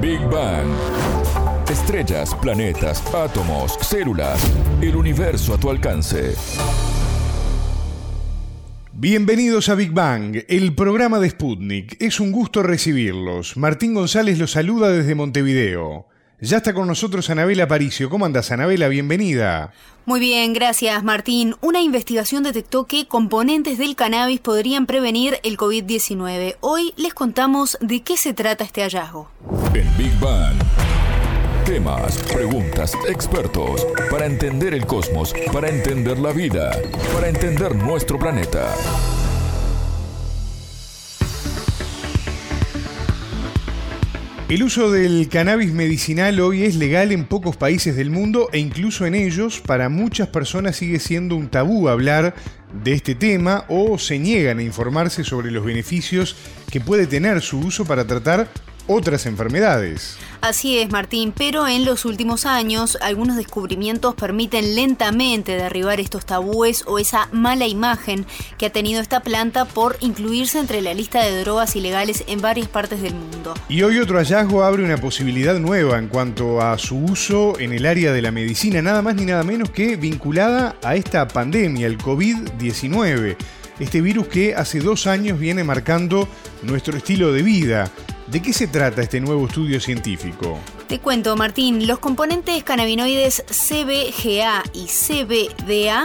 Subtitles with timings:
[0.00, 0.66] Big Bang.
[1.68, 4.40] Estrellas, planetas, átomos, células,
[4.80, 6.34] el universo a tu alcance.
[8.94, 12.00] Bienvenidos a Big Bang, el programa de Sputnik.
[12.00, 13.58] Es un gusto recibirlos.
[13.58, 16.06] Martín González los saluda desde Montevideo.
[16.40, 18.08] Ya está con nosotros Anabela Paricio.
[18.08, 18.88] ¿Cómo andas, Anabela?
[18.88, 19.74] Bienvenida.
[20.06, 21.56] Muy bien, gracias, Martín.
[21.60, 26.56] Una investigación detectó que componentes del cannabis podrían prevenir el COVID-19.
[26.60, 29.28] Hoy les contamos de qué se trata este hallazgo.
[29.72, 30.56] En Big Bang.
[31.64, 36.72] Temas, preguntas, expertos, para entender el cosmos, para entender la vida,
[37.14, 38.74] para entender nuestro planeta.
[44.48, 49.06] El uso del cannabis medicinal hoy es legal en pocos países del mundo e incluso
[49.06, 52.34] en ellos para muchas personas sigue siendo un tabú hablar
[52.82, 56.34] de este tema o se niegan a informarse sobre los beneficios
[56.72, 58.48] que puede tener su uso para tratar
[58.90, 60.16] otras enfermedades.
[60.40, 66.82] Así es, Martín, pero en los últimos años algunos descubrimientos permiten lentamente derribar estos tabúes
[66.86, 68.26] o esa mala imagen
[68.58, 72.68] que ha tenido esta planta por incluirse entre la lista de drogas ilegales en varias
[72.68, 73.54] partes del mundo.
[73.68, 77.86] Y hoy otro hallazgo abre una posibilidad nueva en cuanto a su uso en el
[77.86, 81.98] área de la medicina, nada más ni nada menos que vinculada a esta pandemia, el
[81.98, 83.36] COVID-19
[83.80, 86.28] este virus que hace dos años viene marcando
[86.62, 87.90] nuestro estilo de vida.
[88.30, 90.56] ¿De qué se trata este nuevo estudio científico?
[90.86, 96.04] Te cuento, Martín, los componentes cannabinoides CBGA y CBDA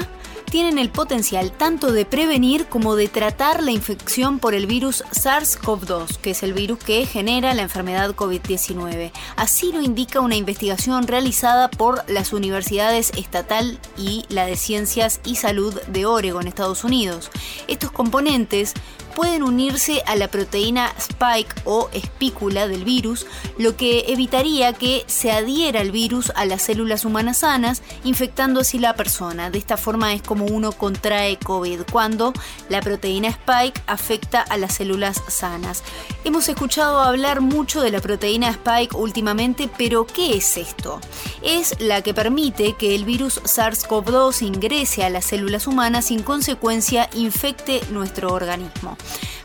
[0.55, 6.15] tienen el potencial tanto de prevenir como de tratar la infección por el virus SARS-CoV-2,
[6.19, 9.11] que es el virus que genera la enfermedad COVID-19.
[9.35, 15.35] Así lo indica una investigación realizada por las universidades estatal y la de Ciencias y
[15.35, 17.31] Salud de Oregon, Estados Unidos.
[17.67, 18.75] Estos componentes
[19.15, 23.25] pueden unirse a la proteína spike o espícula del virus,
[23.57, 28.77] lo que evitaría que se adhiera el virus a las células humanas sanas, infectando así
[28.77, 29.49] la persona.
[29.49, 32.33] De esta forma es como uno contrae COVID, cuando
[32.69, 35.83] la proteína spike afecta a las células sanas.
[36.23, 40.99] Hemos escuchado hablar mucho de la proteína spike últimamente, pero ¿qué es esto?
[41.41, 46.23] Es la que permite que el virus SARS-CoV-2 ingrese a las células humanas y en
[46.23, 48.97] consecuencia infecte nuestro organismo.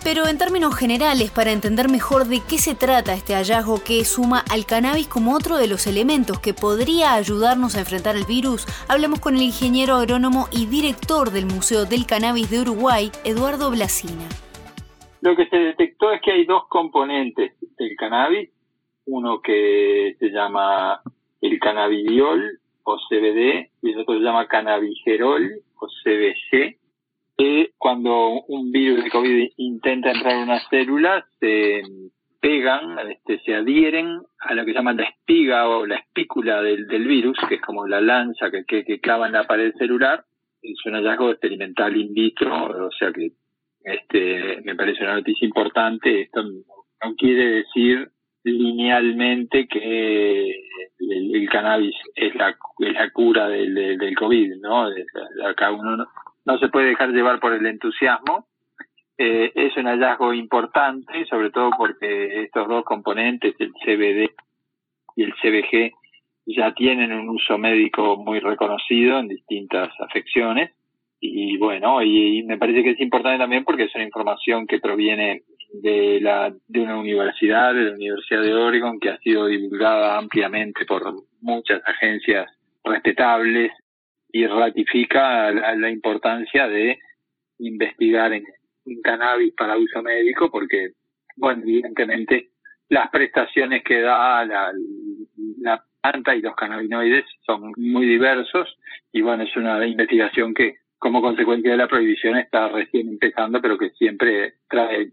[0.03, 4.43] Pero en términos generales, para entender mejor de qué se trata este hallazgo que suma
[4.49, 9.21] al cannabis como otro de los elementos que podría ayudarnos a enfrentar el virus, hablamos
[9.21, 14.27] con el ingeniero agrónomo y director del Museo del Cannabis de Uruguay, Eduardo Blasina.
[15.21, 18.49] Lo que se detectó es que hay dos componentes del cannabis,
[19.05, 21.03] uno que se llama
[21.43, 26.79] el cannabidiol o CBD y el otro se llama cannabigerol o CBG,
[27.37, 31.83] que cuando un virus de COVID intenta entrar en una célula, se
[32.41, 37.37] pegan, este, se adhieren a lo que llaman la espiga o la espícula del, virus,
[37.51, 40.25] que es como la lanza que, que, clava en la pared celular.
[40.63, 43.33] Es un hallazgo experimental in vitro, o sea que
[43.83, 46.23] este, me parece una noticia importante.
[46.23, 48.11] Esto no quiere decir
[48.45, 50.51] linealmente que
[50.99, 54.87] el, cannabis es la, la cura del, del, COVID, ¿no?
[55.47, 56.07] Acá uno no,
[56.45, 58.47] no se puede dejar llevar por el entusiasmo.
[59.19, 64.31] Eh, es un hallazgo importante, sobre todo porque estos dos componentes, el CBD
[65.17, 65.93] y el CBG,
[66.47, 70.73] ya tienen un uso médico muy reconocido en distintas afecciones.
[71.21, 75.43] Y bueno, y, me parece que es importante también porque es una información que proviene
[75.73, 80.85] de la de una universidad, de la Universidad de Oregon, que ha sido divulgada ampliamente
[80.87, 82.51] por muchas agencias
[82.83, 83.71] respetables
[84.33, 86.99] y ratifica la, importancia de
[87.59, 88.45] investigar en,
[89.03, 90.93] cannabis para uso médico porque,
[91.37, 92.51] bueno, evidentemente
[92.89, 94.73] las prestaciones que da la, la
[96.01, 98.69] planta y los cannabinoides son muy diversos
[99.13, 103.79] y bueno, es una investigación que como consecuencia de la prohibición está recién empezando, pero
[103.79, 105.11] que siempre trae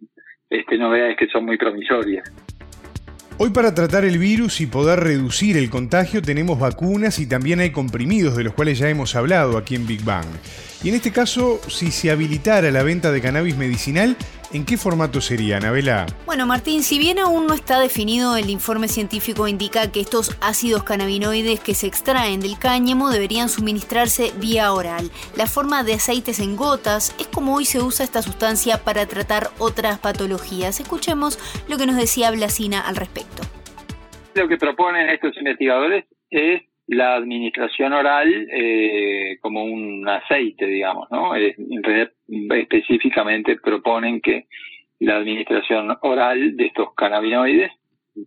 [0.49, 2.29] este, novedades que son muy promisorias.
[3.39, 7.71] Hoy para tratar el virus y poder reducir el contagio tenemos vacunas y también hay
[7.71, 10.25] comprimidos de los cuales ya hemos hablado aquí en Big Bang.
[10.83, 14.15] Y en este caso, si se habilitara la venta de cannabis medicinal,
[14.53, 16.05] ¿En qué formato sería, Anabela?
[16.25, 20.83] Bueno, Martín, si bien aún no está definido, el informe científico indica que estos ácidos
[20.83, 25.11] cannabinoides que se extraen del cáñamo deberían suministrarse vía oral.
[25.35, 29.49] La forma de aceites en gotas es como hoy se usa esta sustancia para tratar
[29.59, 30.79] otras patologías.
[30.79, 33.43] Escuchemos lo que nos decía Blasina al respecto.
[34.33, 41.35] Lo que proponen estos investigadores es la administración oral eh, como un aceite, digamos, ¿no?
[41.35, 41.53] En
[42.51, 44.45] específicamente proponen que
[44.99, 47.71] la administración oral de estos cannabinoides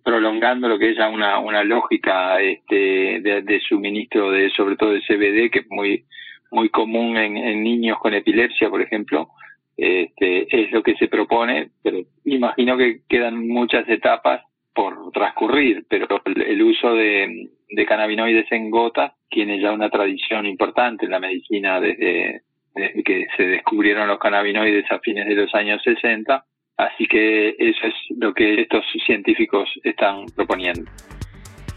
[0.04, 5.00] prolongando lo que es ya una, una lógica este, de, suministro de sobre todo de
[5.00, 6.04] CBD que es muy
[6.52, 9.30] muy común en, en niños con epilepsia por ejemplo
[9.76, 14.42] este, es lo que se propone pero imagino que quedan muchas etapas
[14.72, 21.04] por transcurrir pero el uso de, de cannabinoides en gotas tiene ya una tradición importante
[21.06, 22.42] en la medicina desde,
[22.74, 26.44] desde que se descubrieron los cannabinoides a fines de los años 60
[26.80, 30.90] Así que eso es lo que estos científicos están proponiendo.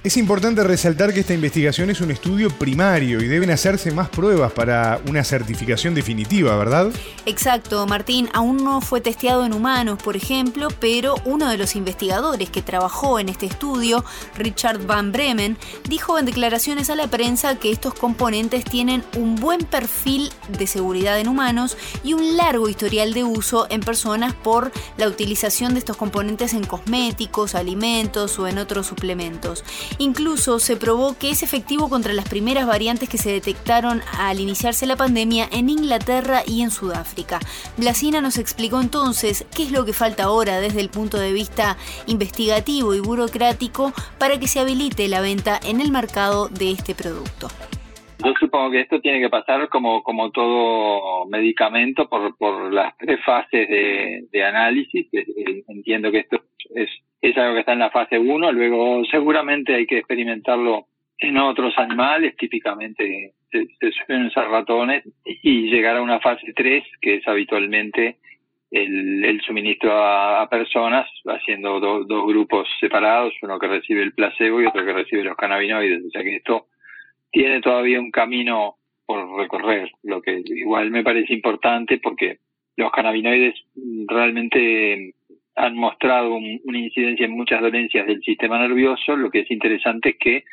[0.03, 4.51] Es importante resaltar que esta investigación es un estudio primario y deben hacerse más pruebas
[4.51, 6.91] para una certificación definitiva, ¿verdad?
[7.25, 8.29] Exacto, Martín.
[8.33, 13.17] Aún no fue testeado en humanos, por ejemplo, pero uno de los investigadores que trabajó
[13.17, 14.03] en este estudio,
[14.37, 15.57] Richard Van Bremen,
[15.87, 21.17] dijo en declaraciones a la prensa que estos componentes tienen un buen perfil de seguridad
[21.17, 25.95] en humanos y un largo historial de uso en personas por la utilización de estos
[25.95, 29.63] componentes en cosméticos, alimentos o en otros suplementos.
[29.99, 34.85] Incluso se probó que es efectivo contra las primeras variantes que se detectaron al iniciarse
[34.85, 37.39] la pandemia en Inglaterra y en Sudáfrica.
[37.77, 41.77] Blasina nos explicó entonces qué es lo que falta ahora desde el punto de vista
[42.07, 47.47] investigativo y burocrático para que se habilite la venta en el mercado de este producto.
[48.23, 53.19] Yo supongo que esto tiene que pasar como, como todo medicamento por, por las tres
[53.25, 55.07] fases de, de análisis.
[55.67, 56.41] Entiendo que esto
[56.73, 56.89] es
[57.29, 60.87] es algo que está en la fase 1, luego seguramente hay que experimentarlo
[61.19, 67.15] en otros animales, típicamente se, suelen usar ratones, y llegar a una fase 3, que
[67.15, 68.17] es habitualmente
[68.71, 74.83] el, suministro a, personas, haciendo dos grupos separados, uno que recibe el placebo y otro
[74.83, 76.03] que recibe los cannabinoides.
[76.05, 76.67] O sea que esto
[77.31, 78.75] tiene todavía un camino
[79.05, 82.39] por recorrer, lo que igual me parece importante porque
[82.75, 83.55] los cannabinoides
[84.07, 85.13] realmente
[85.55, 90.17] han mostrado una incidencia en muchas dolencias del sistema nervioso, lo que es interesante es
[90.17, 90.43] que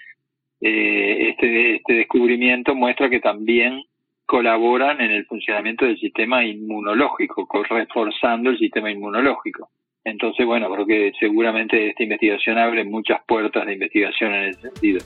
[0.61, 3.83] eh, este, este descubrimiento muestra que también
[4.27, 9.71] colaboran en el funcionamiento del sistema inmunológico, reforzando el sistema inmunológico.
[10.05, 15.01] Entonces, bueno, creo que seguramente esta investigación abre muchas puertas de investigación en ese sentido.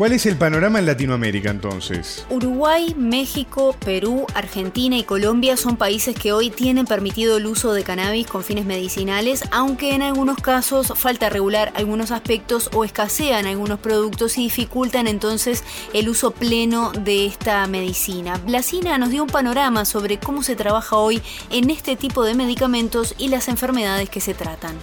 [0.00, 2.26] ¿Cuál es el panorama en Latinoamérica entonces?
[2.30, 7.84] Uruguay, México, Perú, Argentina y Colombia son países que hoy tienen permitido el uso de
[7.84, 13.78] cannabis con fines medicinales, aunque en algunos casos falta regular algunos aspectos o escasean algunos
[13.78, 15.62] productos y dificultan entonces
[15.92, 18.38] el uso pleno de esta medicina.
[18.46, 21.20] Blasina nos dio un panorama sobre cómo se trabaja hoy
[21.52, 24.76] en este tipo de medicamentos y las enfermedades que se tratan.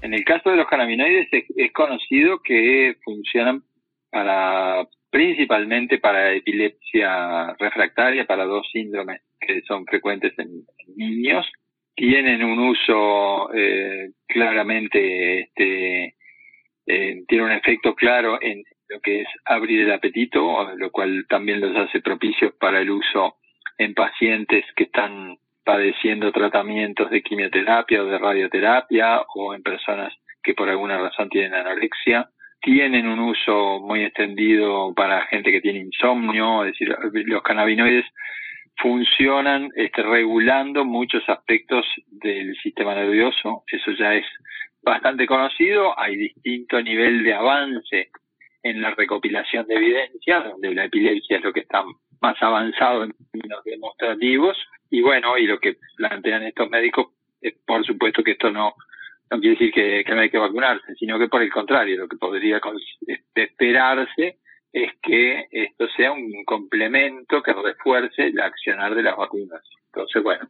[0.00, 3.62] En el caso de los cannabinoides es conocido que funcionan
[4.16, 10.64] para principalmente para epilepsia refractaria, para dos síndromes que son frecuentes en,
[10.96, 11.46] niños,
[11.94, 16.14] tienen un uso eh, claramente, este,
[16.86, 21.60] eh, tiene un efecto claro en lo que es abrir el apetito, lo cual también
[21.60, 23.36] los hace propicios para el uso
[23.76, 30.54] en pacientes que están padeciendo tratamientos de quimioterapia o de radioterapia o en personas que
[30.54, 32.30] por alguna razón tienen anorexia
[32.66, 36.92] tienen un uso muy extendido para gente que tiene insomnio, es decir,
[37.26, 38.04] los cannabinoides
[38.78, 44.26] funcionan este, regulando muchos aspectos del sistema nervioso, eso ya es
[44.82, 48.10] bastante conocido, hay distinto nivel de avance
[48.64, 51.84] en la recopilación de evidencia, donde la epilepsia es lo que está
[52.20, 54.58] más avanzado en términos demostrativos,
[54.90, 58.74] y bueno, y lo que plantean estos médicos es por supuesto que esto no
[59.30, 62.16] no quiere decir que, no hay que vacunarse, sino que por el contrario, lo que
[62.16, 62.60] podría
[63.34, 64.38] esperarse
[64.72, 69.62] es que esto sea un complemento que refuerce el accionar de las vacunas.
[69.86, 70.48] Entonces, bueno,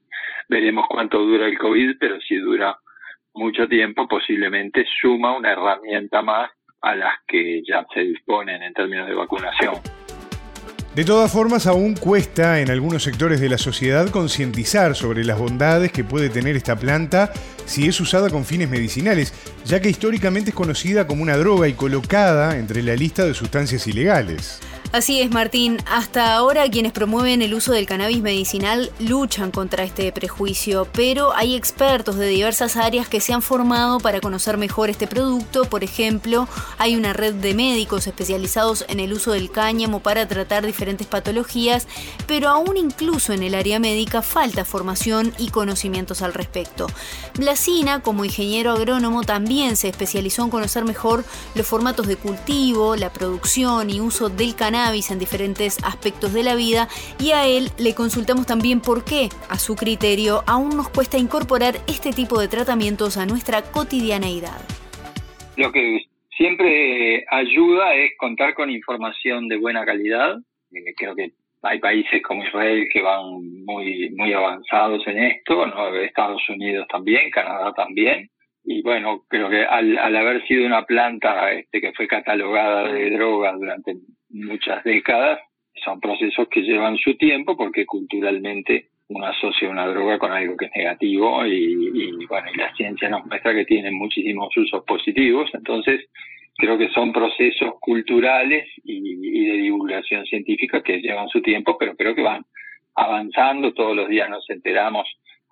[0.49, 2.77] veremos cuánto dura el COVID, pero si dura
[3.35, 9.07] mucho tiempo, posiblemente suma una herramienta más a las que ya se disponen en términos
[9.07, 9.75] de vacunación.
[10.97, 15.93] De todas formas, aún cuesta en algunos sectores de la sociedad concientizar sobre las bondades
[15.93, 17.35] que puede tener esta planta
[17.67, 19.35] si es usada con fines medicinales,
[19.67, 23.87] ya que históricamente es conocida como una droga y colocada entre la lista de sustancias
[23.87, 24.61] ilegales.
[24.97, 25.77] Así es, Martín.
[25.85, 31.55] Hasta ahora quienes promueven el uso del cannabis medicinal luchan contra este prejuicio, pero hay
[31.55, 35.67] expertos de diversas áreas que se han formado para conocer mejor este producto.
[35.67, 36.49] Por ejemplo,
[36.79, 41.87] hay una red de médicos especializados en el uso del cáñamo para tratar diferentes patologías,
[42.27, 46.87] pero aún incluso en el área médica falta formación y conocimientos al respecto.
[47.35, 51.23] Blasina, como ingeniero agrónomo, también se especializó en conocer mejor
[51.55, 56.55] los formatos de cultivo, la producción y uso del cannabis en diferentes aspectos de la
[56.55, 56.87] vida
[57.19, 61.75] y a él le consultamos también por qué, a su criterio, aún nos cuesta incorporar
[61.89, 64.61] este tipo de tratamientos a nuestra cotidianeidad.
[65.57, 70.39] Lo que siempre ayuda es contar con información de buena calidad.
[70.73, 73.25] Eh, creo que hay países como Israel que van
[73.65, 75.95] muy muy avanzados en esto, ¿no?
[75.97, 78.31] Estados Unidos también, Canadá también.
[78.65, 83.11] Y bueno, creo que al, al haber sido una planta este, que fue catalogada de
[83.11, 83.97] droga durante
[84.31, 85.41] muchas décadas,
[85.85, 90.67] son procesos que llevan su tiempo porque culturalmente uno asocia una droga con algo que
[90.67, 96.09] es negativo y, bueno, y la ciencia nos muestra que tiene muchísimos usos positivos, entonces
[96.57, 102.15] creo que son procesos culturales y, de divulgación científica que llevan su tiempo, pero creo
[102.15, 102.45] que van
[102.95, 105.07] avanzando, todos los días nos enteramos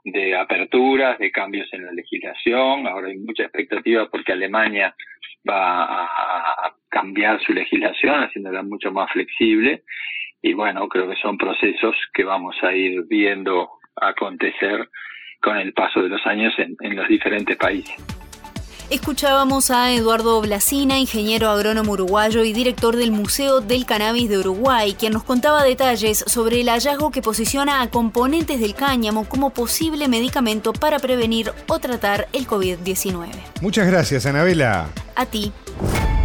[0.04, 4.94] de aperturas, de cambios en la legislación, ahora hay mucha expectativa porque Alemania
[5.49, 9.82] va a cambiar su legislación, haciéndola mucho más flexible.
[10.42, 14.88] Y bueno, creo que son procesos que vamos a ir viendo acontecer
[15.40, 17.96] con el paso de los años en, los diferentes países.
[18.91, 24.95] Escuchábamos a Eduardo Blasina, ingeniero agrónomo uruguayo y director del Museo del Cannabis de Uruguay,
[24.99, 30.07] quien nos contaba detalles sobre el hallazgo que posiciona a componentes del cáñamo como posible
[30.09, 33.29] medicamento para prevenir o tratar el COVID-19.
[33.62, 34.88] Muchas gracias, Anabela.
[35.17, 35.50] A ti.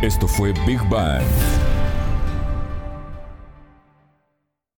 [0.01, 1.23] Esto fue Big Bang.